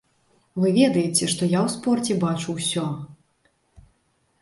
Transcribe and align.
Вы 0.63 0.71
ведаеце, 0.77 1.23
што 1.35 1.43
я 1.57 1.59
ў 1.67 1.75
спорце 1.75 2.13
бачу 2.27 2.59
ўсё. 2.59 2.91